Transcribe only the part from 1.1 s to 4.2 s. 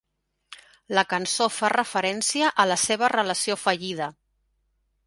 cançó fa referència a la seva relació fallida.